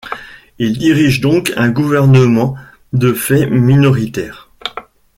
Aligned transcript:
Il 0.57 0.79
dirige 0.79 1.21
donc 1.21 1.53
un 1.57 1.69
gouvernement 1.69 2.55
de 2.91 3.13
fait 3.13 3.45
minoritaire. 3.47 4.49